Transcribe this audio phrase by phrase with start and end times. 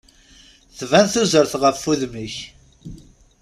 [0.77, 2.35] Tban tuzert ɣef udem-ik.